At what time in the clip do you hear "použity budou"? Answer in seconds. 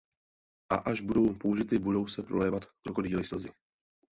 1.33-2.07